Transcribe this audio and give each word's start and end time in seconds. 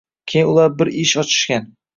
keyin 0.31 0.49
ular 0.53 0.73
bir 0.79 0.91
ish 1.05 1.15
ochishgan 1.25 1.73